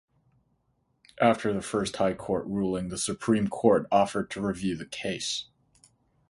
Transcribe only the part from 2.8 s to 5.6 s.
the Supreme Court offered to review the case.